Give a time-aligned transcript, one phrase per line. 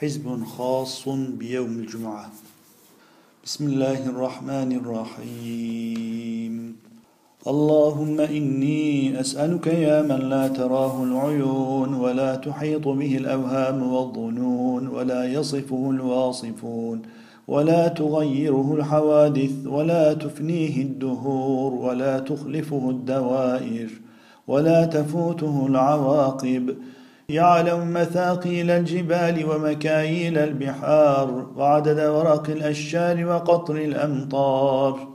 [0.00, 2.30] حزب خاص بيوم الجمعة.
[3.44, 6.76] بسم الله الرحمن الرحيم.
[7.46, 15.90] اللهم إني أسألك يا من لا تراه العيون ولا تحيط به الأوهام والظنون ولا يصفه
[15.90, 17.02] الواصفون
[17.48, 23.90] ولا تغيره الحوادث ولا تفنيه الدهور ولا تخلفه الدوائر
[24.48, 26.76] ولا تفوته العواقب
[27.30, 35.08] يعلم مثاقيل الجبال ومكاييل البحار وعدد ورق الأشجار وقطر الأمطار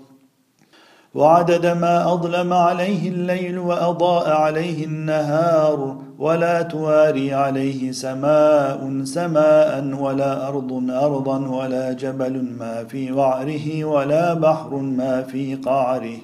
[1.16, 10.90] وعدد ما أظلم عليه الليل وأضاء عليه النهار ولا تواري عليه سماء سماء ولا أرض
[10.90, 16.18] أرضا ولا جبل ما في وعره ولا بحر ما في قعره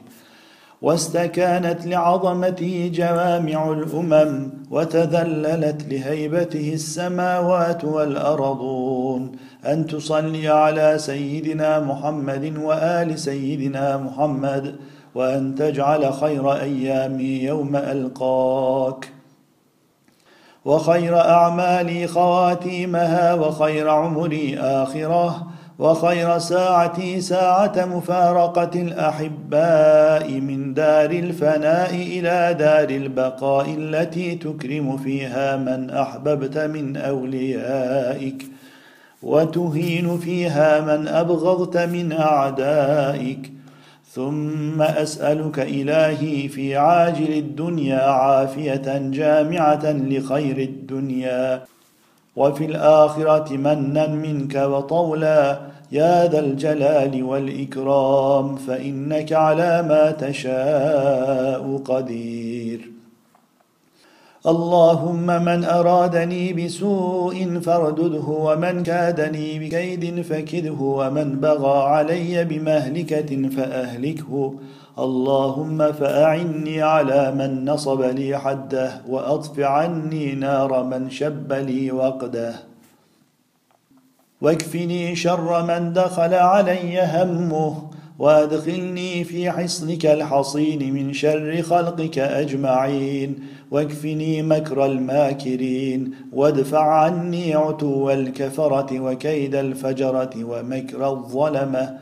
[0.81, 9.31] واستكانت لعظمته جوامع الأمم وتذللت لهيبته السماوات والأرضون.
[9.65, 14.75] أن تصلي على سيدنا محمد وآل سيدنا محمد
[15.15, 19.09] وأن تجعل خير أيامي يوم ألقاك.
[20.65, 25.47] وخير أعمالي خواتيمها وخير عمري آخرة.
[25.79, 35.89] وخير ساعتي ساعة مفارقة الأحباء من دار الفناء إلى دار البقاء التي تكرم فيها من
[35.89, 38.45] أحببت من أوليائك
[39.23, 43.51] وتهين فيها من أبغضت من أعدائك.
[44.11, 51.61] ثم أسألك إلهي في عاجل الدنيا عافية جامعة لخير الدنيا.
[52.39, 55.59] وفي الآخرة منا منك وطولا
[55.91, 62.91] يا ذا الجلال والإكرام فإنك على ما تشاء قدير.
[64.47, 74.53] اللهم من أرادني بسوء فاردده ومن كادني بكيد فكده ومن بغى علي بمهلكة فأهلكه.
[74.99, 82.53] اللهم فأعني على من نصب لي حده وأطف عني نار من شب لي وقده.
[84.41, 87.89] واكفني شر من دخل علي همه
[88.19, 93.39] وأدخلني في حصنك الحصين من شر خلقك أجمعين.
[93.71, 101.99] واكفني مكر الماكرين وادفع عني عتو الكفرة وكيد الفجرة ومكر الظلمة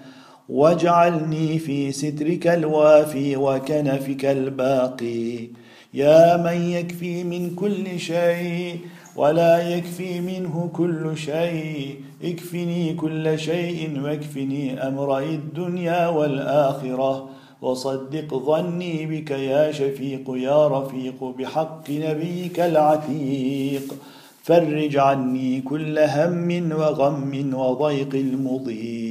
[0.49, 5.47] واجعلني في سترك الوافي وكنفك الباقي
[5.93, 8.79] يا من يكفي من كل شيء
[9.15, 17.29] ولا يكفي منه كل شيء اكفني كل شيء واكفني أمر الدنيا والاخره
[17.61, 23.95] وصدق ظني بك يا شفيق يا رفيق بحق نبيك العتيق
[24.43, 29.06] فرج عني كل هم وغم وضيق المضيق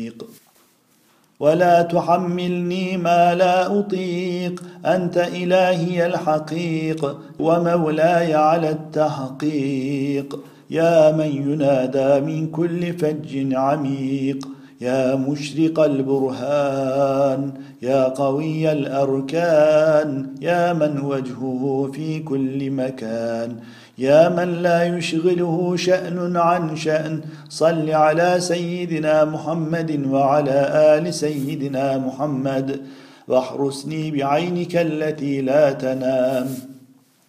[1.40, 10.40] ولا تحملني ما لا اطيق انت الهي الحقيق ومولاي على التحقيق.
[10.70, 14.48] يا من ينادى من كل فج عميق
[14.80, 23.56] يا مشرق البرهان يا قوي الأركان يا من وجهه في كل مكان
[23.98, 30.58] يا من لا يشغله شأن عن شأن صل على سيدنا محمد وعلى
[30.98, 32.80] آل سيدنا محمد.
[33.28, 36.48] واحرسني بعينك التي لا تنام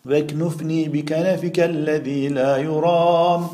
[0.05, 3.47] واكنفني بكنفك الذي لا يرام.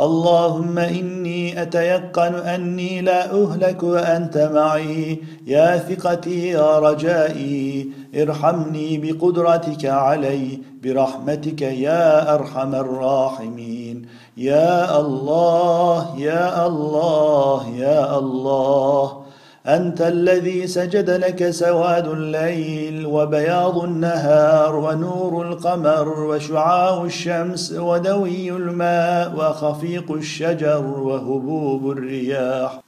[0.00, 5.18] اللهم إني أتيقن أني لا أهلك وأنت معي.
[5.46, 14.06] يا ثقتي يا رجائي ارحمني بقدرتك علي برحمتك يا أرحم الراحمين.
[14.36, 19.23] يا الله يا الله يا الله.
[19.66, 30.12] أنت الذي سجد لك سواد الليل وبياض النهار ونور القمر وشعاع الشمس ودوي الماء وخفيق
[30.12, 32.80] الشجر وهبوب الرياح.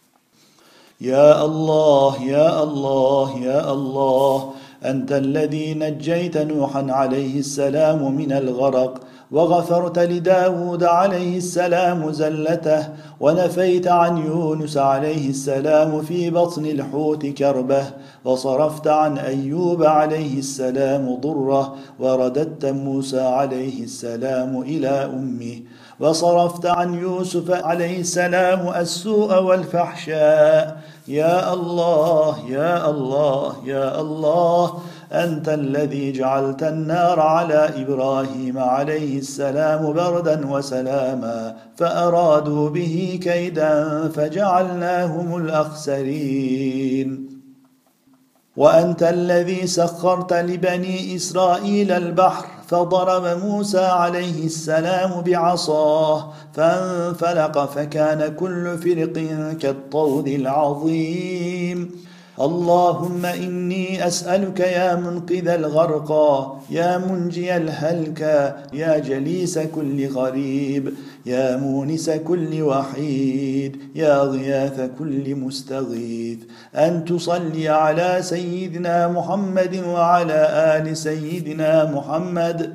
[1.00, 4.52] يا الله يا الله يا الله
[4.84, 9.00] أنت الذي نجيت نوحا عليه السلام من الغرق
[9.32, 12.88] وغفرت لداود عليه السلام زلته
[13.20, 17.84] ونفيت عن يونس عليه السلام في بطن الحوت كربه
[18.24, 25.60] وصرفت عن أيوب عليه السلام ضره ورددت موسى عليه السلام إلى أمه.
[26.00, 30.80] وصرفت عن يوسف عليه السلام السوء والفحشاء.
[31.08, 34.78] يا الله يا الله يا الله
[35.12, 47.28] أنت الذي جعلت النار على إبراهيم عليه السلام بردا وسلاما فأرادوا به كيدا فجعلناهم الأخسرين.
[48.56, 59.12] وأنت الذي سخرت لبني إسرائيل البحر فضرب موسى عليه السلام بعصاه فانفلق فكان كل فرق
[59.58, 62.05] كالطود العظيم.
[62.40, 70.94] اللهم إني أسألك يا منقذ الغرقى يا منجي الهلكى يا جليس كل غريب
[71.26, 76.38] يا مونس كل وحيد يا غياث كل مستغيث.
[76.74, 80.40] أن تصلي على سيدنا محمد وعلى
[80.76, 82.74] آل سيدنا محمد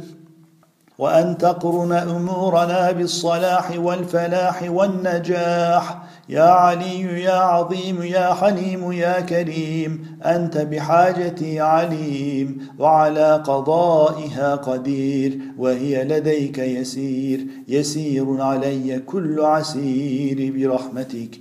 [0.98, 5.98] وأن تقرن أمورنا بالصلاح والفلاح والنجاح.
[6.32, 16.04] يا علي يا عظيم يا حليم يا كريم أنت بحاجتي عليم وعلى قضائها قدير وهي
[16.04, 21.40] لديك يسير يسير علي كل عسير برحمتك.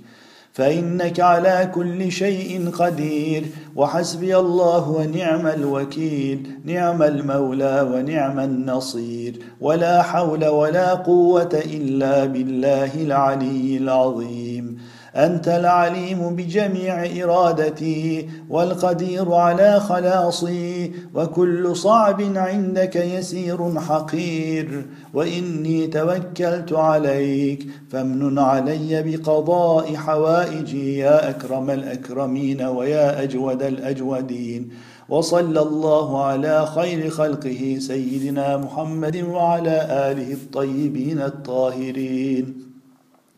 [0.53, 3.45] فإنك على كل شيء قدير
[3.75, 13.77] وحسبي الله ونعم الوكيل نعم المولى ونعم النصير ولا حول ولا قوة إلا بالله العلي
[13.77, 14.77] العظيم.
[15.15, 24.85] أنت العليم بجميع إرادتي والقدير على خلاصي وكل صعب عندك يسير حقير.
[25.13, 34.69] وإني توكلت عليك فامنن علي بقضاء حوائجي يا أكرم الأكرمين ويا أجود الأجودين.
[35.09, 42.70] وصلى الله على خير خلقه سيدنا محمد وعلى آله الطيبين الطاهرين.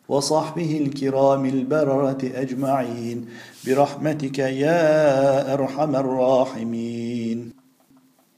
[0.09, 3.25] وصحبه الكرام البررة أجمعين.
[3.67, 7.52] برحمتك يا أرحم الراحمين.